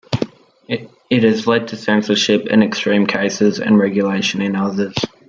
It 0.67 1.21
has 1.23 1.45
led 1.45 1.67
to 1.67 1.75
censorship 1.77 2.47
in 2.47 2.63
extreme 2.63 3.05
cases, 3.05 3.59
and 3.59 3.77
regulation 3.77 4.41
in 4.41 4.55
others. 4.55 4.95